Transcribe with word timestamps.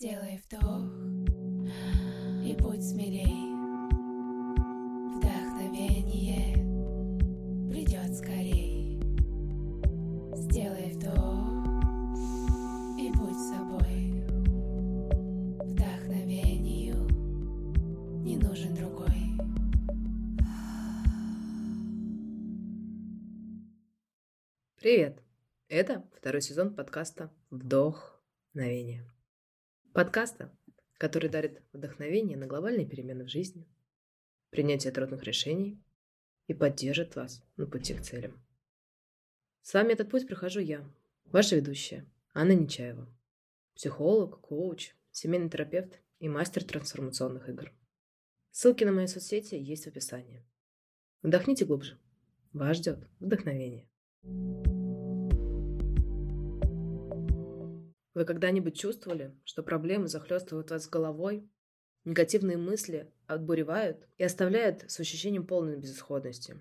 Сделай 0.00 0.40
вдох 0.46 0.92
и 2.46 2.54
будь 2.54 2.84
смелей. 2.84 3.52
Вдохновение 5.16 6.54
придет 7.68 8.16
скорей. 8.16 9.00
Сделай 10.36 10.92
вдох 10.92 11.66
и 12.96 13.10
будь 13.10 13.40
собой. 13.50 14.22
Вдохновению 15.66 17.08
не 18.22 18.36
нужен 18.36 18.76
другой. 18.76 19.18
Привет! 24.76 25.24
Это 25.68 26.04
второй 26.16 26.40
сезон 26.40 26.72
подкаста 26.72 27.32
«Вдохновение». 27.50 29.02
Подкаста, 29.98 30.56
который 30.96 31.28
дарит 31.28 31.60
вдохновение 31.72 32.36
на 32.36 32.46
глобальные 32.46 32.86
перемены 32.86 33.24
в 33.24 33.28
жизни, 33.28 33.66
принятие 34.50 34.92
трудных 34.92 35.24
решений 35.24 35.82
и 36.46 36.54
поддержит 36.54 37.16
вас 37.16 37.42
на 37.56 37.66
пути 37.66 37.94
к 37.94 38.02
целям. 38.02 38.40
С 39.62 39.74
вами 39.74 39.94
этот 39.94 40.08
путь 40.08 40.28
прохожу 40.28 40.60
я, 40.60 40.88
ваша 41.24 41.56
ведущая, 41.56 42.06
Анна 42.32 42.52
Нечаева, 42.52 43.08
психолог, 43.74 44.40
коуч, 44.40 44.94
семейный 45.10 45.50
терапевт 45.50 45.98
и 46.20 46.28
мастер 46.28 46.62
трансформационных 46.62 47.48
игр. 47.48 47.72
Ссылки 48.52 48.84
на 48.84 48.92
мои 48.92 49.08
соцсети 49.08 49.56
есть 49.56 49.86
в 49.86 49.88
описании. 49.88 50.44
Вдохните 51.22 51.64
глубже. 51.64 51.98
Вас 52.52 52.76
ждет 52.76 53.00
вдохновение. 53.18 53.88
Вы 58.18 58.24
когда-нибудь 58.24 58.76
чувствовали, 58.76 59.32
что 59.44 59.62
проблемы 59.62 60.08
захлестывают 60.08 60.72
вас 60.72 60.88
головой, 60.88 61.48
негативные 62.04 62.56
мысли 62.56 63.12
отбуревают 63.28 64.08
и 64.16 64.24
оставляют 64.24 64.90
с 64.90 64.98
ощущением 64.98 65.46
полной 65.46 65.76
безысходности? 65.76 66.56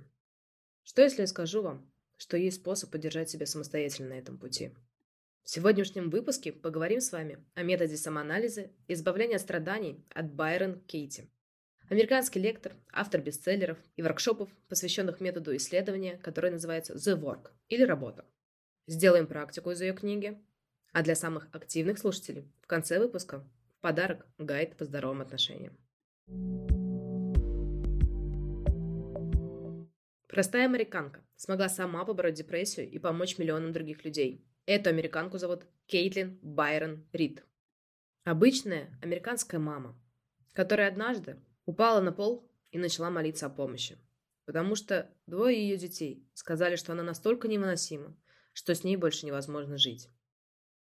Что 0.84 1.02
если 1.02 1.22
я 1.22 1.28
скажу 1.28 1.64
вам, 1.64 1.92
что 2.16 2.38
есть 2.38 2.58
способ 2.58 2.92
поддержать 2.92 3.32
себя 3.32 3.48
самостоятельно 3.48 4.10
на 4.10 4.20
этом 4.20 4.38
пути? 4.38 4.72
В 5.42 5.50
сегодняшнем 5.50 6.12
выпуске 6.12 6.52
поговорим 6.54 7.02
с 7.02 7.12
вами 7.12 7.44
о 7.56 7.64
методе 7.64 7.98
самоанализа 7.98 8.70
и 8.88 8.94
избавления 8.94 9.38
от 9.38 9.42
страданий 9.42 10.06
от 10.12 10.32
Байрон 10.32 10.80
Кейти. 10.82 11.28
Американский 11.90 12.40
лектор, 12.40 12.76
автор 12.94 13.20
бестселлеров 13.20 13.80
и 13.96 14.04
воркшопов, 14.04 14.52
посвященных 14.70 15.22
методу 15.22 15.56
исследования, 15.56 16.20
который 16.20 16.52
называется 16.52 16.94
The 16.94 17.20
Work 17.20 17.50
или 17.68 17.82
«Работа». 17.82 18.26
Сделаем 18.86 19.26
практику 19.26 19.72
из 19.72 19.82
ее 19.82 19.94
книги, 19.94 20.40
а 20.98 21.04
для 21.04 21.14
самых 21.14 21.48
активных 21.52 22.00
слушателей 22.00 22.52
в 22.60 22.66
конце 22.66 22.98
выпуска 22.98 23.42
в 23.78 23.82
подарок 23.82 24.26
гайд 24.40 24.76
по 24.78 24.84
здоровым 24.84 25.22
отношениям. 25.22 25.78
Простая 30.28 30.66
американка 30.66 31.24
смогла 31.36 31.70
сама 31.70 32.04
побороть 32.04 32.34
депрессию 32.34 32.90
и 32.90 32.98
помочь 32.98 33.38
миллионам 33.38 33.74
других 33.74 34.06
людей. 34.06 34.44
Эту 34.66 34.90
американку 34.90 35.38
зовут 35.38 35.68
Кейтлин 35.86 36.40
Байрон 36.42 37.06
Рид. 37.14 37.46
Обычная 38.24 38.90
американская 39.04 39.60
мама, 39.60 39.96
которая 40.54 40.88
однажды 40.88 41.40
упала 41.68 42.02
на 42.02 42.12
пол 42.12 42.50
и 42.72 42.80
начала 42.80 43.12
молиться 43.12 43.46
о 43.46 43.52
помощи. 43.52 44.00
Потому 44.46 44.74
что 44.74 45.08
двое 45.28 45.62
ее 45.62 45.78
детей 45.78 46.28
сказали, 46.34 46.76
что 46.76 46.94
она 46.94 47.04
настолько 47.04 47.48
невыносима, 47.48 48.18
что 48.54 48.74
с 48.74 48.84
ней 48.84 48.96
больше 48.98 49.28
невозможно 49.28 49.78
жить. 49.78 50.10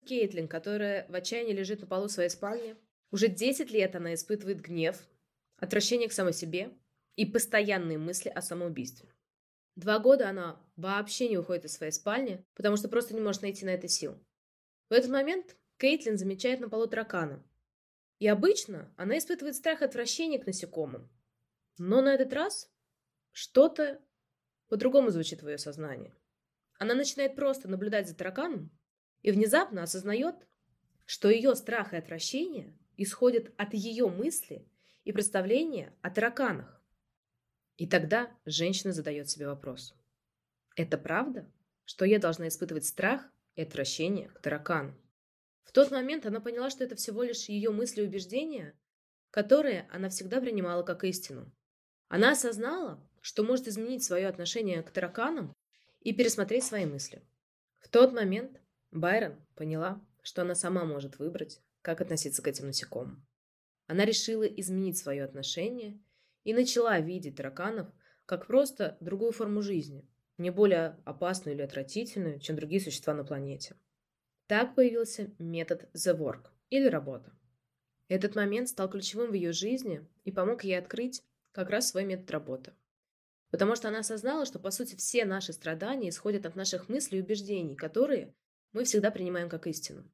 Кейтлин, 0.05 0.49
которая 0.49 1.07
в 1.09 1.15
отчаянии 1.15 1.53
лежит 1.53 1.81
на 1.81 1.87
полу 1.87 2.09
своей 2.09 2.29
спальни. 2.29 2.77
Уже 3.11 3.29
10 3.29 3.71
лет 3.71 3.95
она 3.97 4.15
испытывает 4.15 4.61
гнев, 4.61 4.97
отвращение 5.57 6.09
к 6.09 6.13
самой 6.13 6.33
себе 6.33 6.71
и 7.17 7.27
постоянные 7.27 7.99
мысли 7.99 8.29
о 8.29 8.43
самоубийстве. 8.43 9.13
Два 9.77 9.99
года 9.99 10.29
она 10.29 10.61
вообще 10.77 11.29
не 11.29 11.39
уходит 11.39 11.65
из 11.65 11.73
своей 11.73 11.93
спальни, 11.93 12.45
потому 12.55 12.77
что 12.77 12.89
просто 12.89 13.15
не 13.15 13.21
может 13.21 13.43
найти 13.43 13.65
на 13.65 13.71
это 13.71 13.89
сил. 13.89 14.19
В 14.89 14.93
этот 14.93 15.11
момент 15.11 15.57
Кейтлин 15.79 16.19
замечает 16.19 16.61
на 16.61 16.69
полу 16.69 16.87
таракана. 16.87 17.45
И 18.21 18.29
обычно 18.29 18.93
она 18.97 19.19
испытывает 19.19 19.57
страх 19.57 19.83
и 19.83 19.85
отвращение 19.85 20.39
к 20.39 20.47
насекомым. 20.47 21.11
Но 21.79 22.01
на 22.01 22.15
этот 22.15 22.33
раз 22.33 22.71
что-то 23.33 24.01
по-другому 24.69 25.11
звучит 25.11 25.43
в 25.43 25.49
ее 25.49 25.59
сознании. 25.59 26.15
Она 26.79 26.95
начинает 26.95 27.35
просто 27.35 27.69
наблюдать 27.69 28.09
за 28.09 28.15
тараканом 28.15 28.71
и 29.25 29.33
внезапно 29.33 29.83
осознает, 29.83 30.37
что 31.07 31.29
ее 31.29 31.57
страх 31.57 31.93
и 31.93 31.97
отвращение 31.97 32.73
исходят 32.97 33.53
от 33.57 33.73
ее 33.75 34.07
мысли 34.07 34.69
и 35.05 35.13
представления 35.13 35.93
о 36.03 36.11
тараканах. 36.11 36.81
И 37.77 37.89
тогда 37.89 38.31
женщина 38.45 38.93
задает 38.93 39.29
себе 39.29 39.49
вопрос. 39.49 39.95
Это 40.77 40.99
правда, 40.99 41.51
что 41.87 42.05
я 42.05 42.19
должна 42.19 42.49
испытывать 42.49 42.85
страх 42.85 43.27
и 43.57 43.63
отвращение 43.63 44.29
к 44.29 44.41
таракану? 44.41 44.95
В 45.63 45.73
тот 45.73 45.91
момент 45.91 46.27
она 46.27 46.41
поняла, 46.41 46.69
что 46.69 46.85
это 46.85 46.95
всего 46.95 47.23
лишь 47.23 47.49
ее 47.49 47.71
мысли 47.71 48.03
и 48.03 48.07
убеждения, 48.07 48.75
которые 49.31 49.89
она 49.91 50.11
всегда 50.11 50.41
принимала 50.41 50.83
как 50.83 51.03
истину. 51.03 51.51
Она 52.09 52.33
осознала, 52.33 53.03
что 53.23 53.43
может 53.43 53.69
изменить 53.69 54.05
свое 54.05 54.29
отношение 54.29 54.83
к 54.83 54.91
тараканам 54.91 55.55
и 56.01 56.13
пересмотреть 56.13 56.65
свои 56.65 56.85
мысли. 56.85 57.23
В 57.81 57.89
тот 57.89 58.13
момент 58.13 58.61
Байрон 58.95 59.45
поняла, 59.57 60.01
что 60.23 60.43
она 60.43 60.55
сама 60.55 60.85
может 60.85 61.19
выбрать, 61.19 61.61
как 61.83 62.01
относиться 62.01 62.43
к 62.43 62.47
этим 62.47 62.67
насекомым. 62.67 63.27
Она 63.87 64.05
решила 64.05 64.45
изменить 64.45 64.97
свое 64.97 65.25
отношение 65.25 66.01
и 66.45 66.55
начала 66.55 66.99
видеть 67.01 67.37
тараканов 67.37 67.89
как 68.25 68.47
просто 68.47 68.97
другую 69.01 69.33
форму 69.33 69.63
жизни, 69.63 70.09
не 70.39 70.51
более 70.51 70.97
опасную 71.05 71.57
или 71.57 71.63
отвратительную, 71.63 72.39
чем 72.39 72.55
другие 72.55 72.81
существа 72.81 73.15
на 73.15 73.25
планете. 73.25 73.77
Так 74.47 74.77
появился 74.77 75.35
метод 75.39 75.89
The 75.93 76.17
Work 76.17 76.51
или 76.71 76.87
работа. 76.87 77.33
Этот 78.09 78.37
момент 78.37 78.69
стал 78.69 78.89
ключевым 78.89 79.33
в 79.33 79.35
ее 79.35 79.53
жизни 79.53 80.07
и 80.23 80.31
помог 80.31 80.63
ей 80.63 80.79
открыть 80.79 81.25
как 81.51 81.69
раз 81.69 81.89
свой 81.89 82.05
метод 82.05 82.31
работы. 82.31 82.75
Потому 83.51 83.75
что 83.75 83.89
она 83.89 83.99
осознала, 84.01 84.47
что 84.47 84.59
по 84.61 84.71
сути 84.71 84.95
все 84.95 85.25
наши 85.25 85.53
страдания 85.53 86.11
исходят 86.11 86.47
от 86.47 86.55
наших 86.55 86.89
мыслей 86.89 87.19
и 87.19 87.23
убеждений, 87.23 87.75
которые 87.75 88.35
мы 88.75 88.85
всегда 88.85 89.11
принимаем 89.11 89.49
как 89.49 89.67
истину. 89.67 90.05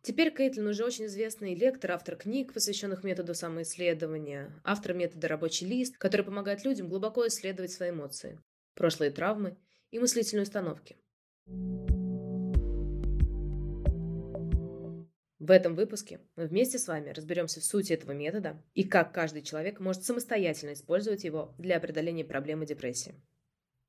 Теперь 0.00 0.34
Кейтлин 0.34 0.66
уже 0.66 0.84
очень 0.84 1.06
известный 1.06 1.54
лектор, 1.54 1.92
автор 1.92 2.16
книг, 2.16 2.52
посвященных 2.52 3.04
методу 3.04 3.34
самоисследования, 3.34 4.52
автор 4.62 4.94
метода 4.94 5.28
«Рабочий 5.28 5.66
лист», 5.66 5.98
который 5.98 6.24
помогает 6.24 6.64
людям 6.64 6.88
глубоко 6.88 7.26
исследовать 7.26 7.72
свои 7.72 7.90
эмоции, 7.90 8.38
прошлые 8.74 9.10
травмы 9.10 9.56
и 9.90 9.98
мыслительные 9.98 10.44
установки. 10.44 10.96
В 15.38 15.50
этом 15.50 15.74
выпуске 15.74 16.20
мы 16.36 16.46
вместе 16.46 16.78
с 16.78 16.86
вами 16.86 17.10
разберемся 17.10 17.60
в 17.60 17.64
сути 17.64 17.92
этого 17.92 18.12
метода 18.12 18.62
и 18.74 18.84
как 18.84 19.12
каждый 19.12 19.42
человек 19.42 19.80
может 19.80 20.04
самостоятельно 20.04 20.72
использовать 20.72 21.24
его 21.24 21.54
для 21.58 21.80
преодоления 21.80 22.24
проблемы 22.24 22.64
депрессии. 22.64 23.20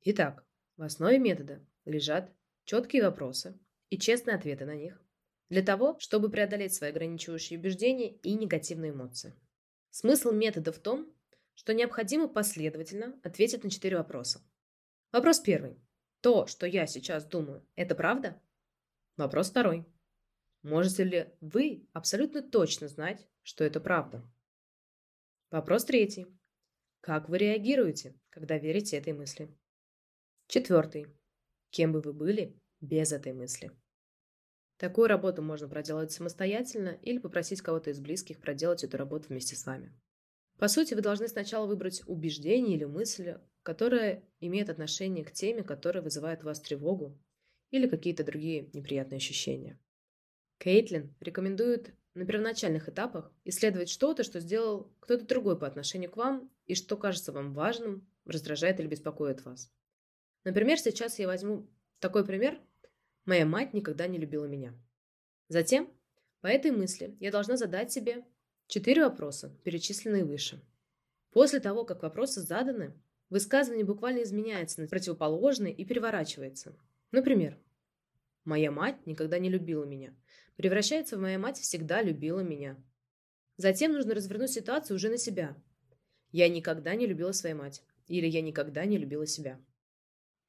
Итак, 0.03 0.43
в 0.77 0.83
основе 0.83 1.19
метода 1.19 1.65
лежат 1.85 2.31
четкие 2.65 3.03
вопросы, 3.03 3.57
и 3.89 3.97
честные 3.97 4.35
ответы 4.35 4.65
на 4.65 4.75
них, 4.75 5.01
для 5.49 5.61
того, 5.61 5.97
чтобы 5.99 6.29
преодолеть 6.29 6.73
свои 6.73 6.89
ограничивающие 6.89 7.59
убеждения 7.59 8.13
и 8.17 8.33
негативные 8.33 8.91
эмоции. 8.91 9.33
Смысл 9.91 10.31
метода 10.31 10.71
в 10.71 10.79
том, 10.79 11.13
что 11.53 11.73
необходимо 11.73 12.27
последовательно 12.27 13.19
ответить 13.23 13.63
на 13.63 13.69
четыре 13.69 13.97
вопроса. 13.97 14.41
Вопрос 15.11 15.39
первый. 15.39 15.79
То, 16.21 16.47
что 16.47 16.65
я 16.65 16.87
сейчас 16.87 17.25
думаю, 17.25 17.65
это 17.75 17.95
правда? 17.95 18.41
Вопрос 19.15 19.49
второй. 19.49 19.85
Можете 20.63 21.03
ли 21.03 21.33
вы 21.39 21.87
абсолютно 21.93 22.41
точно 22.41 22.87
знать, 22.87 23.27
что 23.43 23.63
это 23.63 23.79
правда? 23.79 24.23
Вопрос 25.51 25.85
третий. 25.85 26.27
Как 27.01 27.29
вы 27.29 27.37
реагируете, 27.37 28.19
когда 28.31 28.57
верите 28.57 28.97
этой 28.97 29.13
мысли? 29.13 29.55
Четвертый. 30.47 31.07
Кем 31.69 31.91
бы 31.91 32.01
вы 32.01 32.13
были 32.13 32.59
без 32.81 33.11
этой 33.11 33.33
мысли. 33.33 33.71
Такую 34.77 35.07
работу 35.07 35.41
можно 35.41 35.69
проделать 35.69 36.11
самостоятельно 36.11 36.97
или 37.01 37.17
попросить 37.17 37.61
кого-то 37.61 37.91
из 37.91 37.99
близких 37.99 38.39
проделать 38.39 38.83
эту 38.83 38.97
работу 38.97 39.27
вместе 39.29 39.55
с 39.55 39.65
вами. 39.65 39.93
По 40.57 40.67
сути, 40.67 40.93
вы 40.93 41.01
должны 41.01 41.27
сначала 41.27 41.65
выбрать 41.65 42.01
убеждение 42.07 42.77
или 42.77 42.85
мысль, 42.85 43.35
которая 43.63 44.23
имеет 44.39 44.69
отношение 44.69 45.23
к 45.23 45.31
теме, 45.31 45.63
которая 45.63 46.03
вызывает 46.03 46.43
у 46.43 46.47
вас 46.47 46.59
тревогу 46.59 47.17
или 47.71 47.87
какие-то 47.87 48.23
другие 48.23 48.69
неприятные 48.73 49.17
ощущения. 49.17 49.79
Кейтлин 50.59 51.13
рекомендует 51.19 51.93
на 52.13 52.25
первоначальных 52.25 52.87
этапах 52.87 53.31
исследовать 53.43 53.89
что-то, 53.89 54.23
что 54.23 54.39
сделал 54.39 54.93
кто-то 55.01 55.25
другой 55.25 55.59
по 55.59 55.67
отношению 55.67 56.11
к 56.11 56.17
вам 56.17 56.49
и 56.65 56.75
что 56.75 56.95
кажется 56.95 57.31
вам 57.31 57.53
важным, 57.53 58.07
раздражает 58.25 58.79
или 58.79 58.87
беспокоит 58.87 59.43
вас. 59.43 59.71
Например, 60.45 60.77
сейчас 60.77 61.19
я 61.19 61.27
возьму 61.27 61.67
такой 62.05 62.23
пример, 62.23 62.59
Моя 63.25 63.47
мать 63.47 63.73
никогда 63.73 64.05
не 64.05 64.19
любила 64.19 64.45
меня. 64.45 64.75
Затем 65.47 65.89
По 66.41 66.47
этой 66.47 66.69
мысли 66.69 67.17
я 67.19 67.31
должна 67.31 67.57
задать 67.57 67.91
себе 67.91 68.23
четыре 68.67 69.03
вопроса, 69.05 69.49
перечисленные 69.63 70.23
выше. 70.23 70.61
После 71.31 71.59
того, 71.59 71.83
как 71.83 72.03
вопросы 72.03 72.41
заданы, 72.41 72.93
высказывание 73.31 73.83
буквально 73.83 74.21
изменяется 74.21 74.81
на 74.81 74.87
противоположное 74.87 75.71
и 75.71 75.83
переворачивается. 75.83 76.77
Например, 77.09 77.57
«Моя 78.43 78.69
мать 78.69 79.07
никогда 79.07 79.39
не 79.39 79.49
любила 79.49 79.83
меня» 79.83 80.13
превращается 80.57 81.17
в 81.17 81.21
«Моя 81.21 81.39
мать 81.39 81.57
всегда 81.57 82.03
любила 82.03 82.41
меня». 82.41 82.77
Затем 83.57 83.93
нужно 83.93 84.13
развернуть 84.13 84.51
ситуацию 84.51 84.95
уже 84.97 85.09
на 85.09 85.17
себя. 85.17 85.57
«Я 86.31 86.49
никогда 86.49 86.93
не 86.93 87.07
любила 87.07 87.31
свою 87.31 87.55
мать» 87.55 87.81
или 88.07 88.27
«Я 88.27 88.43
никогда 88.43 88.85
не 88.85 88.99
любила 88.99 89.25
себя». 89.25 89.59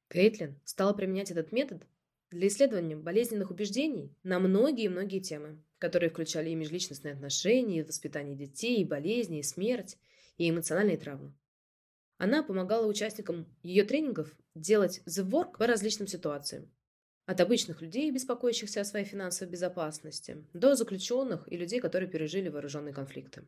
Кейтлин 0.09 0.59
стала 0.63 0.93
применять 0.93 1.31
этот 1.31 1.51
метод 1.51 1.83
для 2.31 2.47
исследования 2.47 2.95
болезненных 2.95 3.51
убеждений 3.51 4.13
на 4.23 4.39
многие-многие 4.39 5.19
темы, 5.19 5.61
которые 5.79 6.09
включали 6.09 6.49
и 6.49 6.55
межличностные 6.55 7.13
отношения, 7.13 7.79
и 7.79 7.83
воспитание 7.83 8.35
детей, 8.35 8.81
и 8.81 8.85
болезни, 8.85 9.39
и 9.39 9.43
смерть, 9.43 9.97
и 10.37 10.49
эмоциональные 10.49 10.97
травмы. 10.97 11.33
Она 12.17 12.41
помогала 12.41 12.87
участникам 12.87 13.45
ее 13.63 13.83
тренингов 13.83 14.35
делать 14.55 15.01
the 15.05 15.27
work 15.29 15.57
по 15.57 15.67
различным 15.67 16.07
ситуациям. 16.07 16.71
От 17.25 17.41
обычных 17.41 17.81
людей, 17.81 18.09
беспокоящихся 18.09 18.81
о 18.81 18.85
своей 18.85 19.05
финансовой 19.05 19.51
безопасности, 19.51 20.43
до 20.53 20.75
заключенных 20.75 21.51
и 21.51 21.57
людей, 21.57 21.81
которые 21.81 22.09
пережили 22.09 22.47
вооруженные 22.47 22.93
конфликты. 22.93 23.43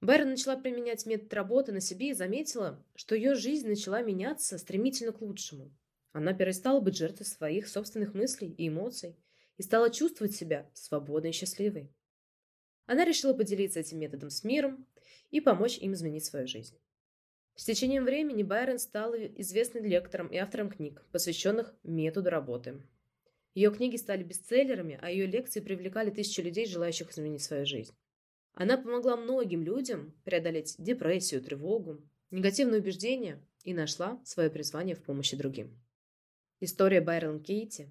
Байрон 0.00 0.30
начала 0.30 0.56
применять 0.56 1.04
метод 1.04 1.32
работы 1.34 1.72
на 1.72 1.80
себе 1.80 2.10
и 2.10 2.14
заметила, 2.14 2.82
что 2.94 3.14
ее 3.14 3.34
жизнь 3.34 3.68
начала 3.68 4.00
меняться 4.00 4.56
стремительно 4.56 5.12
к 5.12 5.20
лучшему. 5.20 5.70
Она 6.12 6.32
перестала 6.32 6.80
быть 6.80 6.96
жертвой 6.96 7.24
своих 7.24 7.68
собственных 7.68 8.14
мыслей 8.14 8.48
и 8.48 8.68
эмоций 8.68 9.16
и 9.56 9.62
стала 9.62 9.90
чувствовать 9.90 10.34
себя 10.34 10.68
свободной 10.74 11.30
и 11.30 11.32
счастливой. 11.32 11.92
Она 12.86 13.04
решила 13.04 13.34
поделиться 13.34 13.80
этим 13.80 13.98
методом 13.98 14.30
с 14.30 14.42
миром 14.42 14.86
и 15.30 15.40
помочь 15.40 15.78
им 15.78 15.92
изменить 15.92 16.24
свою 16.24 16.48
жизнь. 16.48 16.76
С 17.54 17.64
течением 17.64 18.04
времени 18.04 18.42
Байрон 18.42 18.78
стала 18.78 19.14
известным 19.14 19.84
лектором 19.84 20.28
и 20.28 20.36
автором 20.36 20.70
книг, 20.70 21.04
посвященных 21.12 21.74
методу 21.82 22.30
работы. 22.30 22.82
Ее 23.54 23.72
книги 23.72 23.96
стали 23.96 24.22
бестселлерами, 24.22 24.98
а 25.02 25.10
ее 25.10 25.26
лекции 25.26 25.60
привлекали 25.60 26.10
тысячи 26.10 26.40
людей, 26.40 26.66
желающих 26.66 27.10
изменить 27.12 27.42
свою 27.42 27.66
жизнь. 27.66 27.92
Она 28.54 28.76
помогла 28.76 29.16
многим 29.16 29.62
людям 29.62 30.14
преодолеть 30.24 30.76
депрессию, 30.78 31.42
тревогу, 31.42 32.02
негативные 32.30 32.80
убеждения 32.80 33.40
и 33.64 33.74
нашла 33.74 34.20
свое 34.24 34.50
призвание 34.50 34.96
в 34.96 35.02
помощи 35.02 35.36
другим. 35.36 35.78
История 36.60 37.00
Байрон 37.00 37.42
Кейти, 37.42 37.88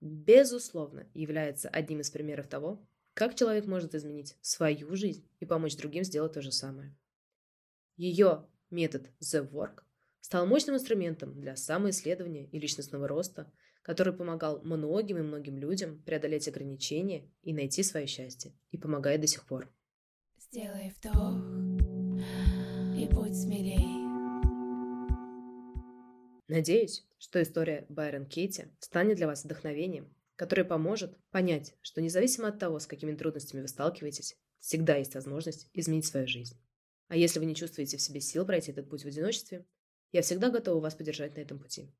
безусловно, 0.00 1.06
является 1.14 1.70
одним 1.70 2.00
из 2.00 2.10
примеров 2.10 2.46
того, 2.46 2.86
как 3.14 3.34
человек 3.34 3.66
может 3.66 3.94
изменить 3.94 4.36
свою 4.42 4.94
жизнь 4.94 5.26
и 5.40 5.46
помочь 5.46 5.76
другим 5.76 6.04
сделать 6.04 6.34
то 6.34 6.42
же 6.42 6.52
самое. 6.52 6.94
Ее 7.96 8.46
метод 8.70 9.10
The 9.20 9.50
Work 9.50 9.82
стал 10.20 10.46
мощным 10.46 10.76
инструментом 10.76 11.40
для 11.40 11.56
самоисследования 11.56 12.46
и 12.46 12.58
личностного 12.58 13.08
роста, 13.08 13.50
который 13.82 14.12
помогал 14.12 14.60
многим 14.62 15.18
и 15.18 15.22
многим 15.22 15.56
людям 15.56 16.02
преодолеть 16.02 16.48
ограничения 16.48 17.28
и 17.42 17.52
найти 17.52 17.82
свое 17.82 18.06
счастье, 18.06 18.52
и 18.70 18.78
помогает 18.78 19.20
до 19.20 19.26
сих 19.26 19.44
пор. 19.46 19.68
Сделай 20.38 20.92
вдох 20.96 21.42
и 22.96 23.06
будь 23.12 23.36
смелей. 23.36 23.91
Надеюсь, 26.52 27.02
что 27.16 27.42
история 27.42 27.86
Байрон 27.88 28.26
Кейти 28.26 28.66
станет 28.78 29.16
для 29.16 29.26
вас 29.26 29.42
вдохновением, 29.42 30.14
которое 30.36 30.64
поможет 30.64 31.16
понять, 31.30 31.74
что 31.80 32.02
независимо 32.02 32.48
от 32.48 32.58
того, 32.58 32.78
с 32.78 32.86
какими 32.86 33.16
трудностями 33.16 33.62
вы 33.62 33.68
сталкиваетесь, 33.68 34.36
всегда 34.58 34.96
есть 34.96 35.14
возможность 35.14 35.70
изменить 35.72 36.04
свою 36.04 36.26
жизнь. 36.26 36.60
А 37.08 37.16
если 37.16 37.38
вы 37.38 37.46
не 37.46 37.54
чувствуете 37.54 37.96
в 37.96 38.02
себе 38.02 38.20
сил 38.20 38.44
пройти 38.44 38.70
этот 38.70 38.90
путь 38.90 39.02
в 39.02 39.06
одиночестве, 39.06 39.64
я 40.12 40.20
всегда 40.20 40.50
готова 40.50 40.78
вас 40.78 40.94
поддержать 40.94 41.36
на 41.36 41.40
этом 41.40 41.58
пути. 41.58 41.90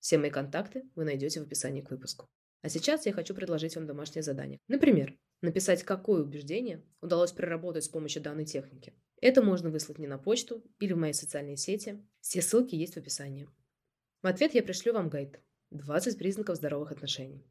Все 0.00 0.16
мои 0.16 0.30
контакты 0.30 0.88
вы 0.94 1.04
найдете 1.04 1.40
в 1.40 1.42
описании 1.42 1.82
к 1.82 1.90
выпуску. 1.90 2.30
А 2.62 2.70
сейчас 2.70 3.04
я 3.04 3.12
хочу 3.12 3.34
предложить 3.34 3.76
вам 3.76 3.86
домашнее 3.86 4.22
задание. 4.22 4.58
Например, 4.68 5.18
написать, 5.42 5.82
какое 5.82 6.22
убеждение 6.22 6.82
удалось 7.02 7.32
проработать 7.32 7.84
с 7.84 7.88
помощью 7.88 8.22
данной 8.22 8.46
техники. 8.46 8.94
Это 9.20 9.42
можно 9.42 9.68
выслать 9.68 9.98
мне 9.98 10.08
на 10.08 10.16
почту 10.16 10.64
или 10.78 10.94
в 10.94 10.96
мои 10.96 11.12
социальные 11.12 11.58
сети. 11.58 12.02
Все 12.22 12.40
ссылки 12.40 12.74
есть 12.74 12.94
в 12.94 12.96
описании. 12.96 13.50
В 14.20 14.26
ответ 14.26 14.52
я 14.54 14.64
пришлю 14.64 14.92
вам 14.94 15.08
гайд 15.08 15.40
«20 15.72 16.18
признаков 16.18 16.56
здоровых 16.56 16.90
отношений». 16.90 17.46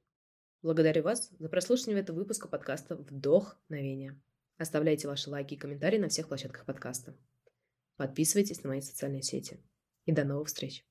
Благодарю 0.61 1.03
вас 1.03 1.31
за 1.39 1.47
прослушивание 1.47 2.01
этого 2.01 2.17
выпуска 2.17 2.47
подкаста 2.47 2.95
«Вдохновение». 2.95 4.19
Оставляйте 4.57 5.07
ваши 5.07 5.29
лайки 5.29 5.53
и 5.53 5.57
комментарии 5.57 5.97
на 5.97 6.09
всех 6.09 6.27
площадках 6.27 6.65
подкаста. 6.65 7.15
Подписывайтесь 7.95 8.63
на 8.63 8.69
мои 8.69 8.81
социальные 8.81 9.21
сети. 9.21 9.59
И 10.05 10.11
до 10.11 10.23
новых 10.23 10.47
встреч! 10.47 10.86